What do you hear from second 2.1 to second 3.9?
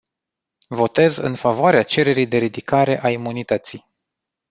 de ridicare a imunității.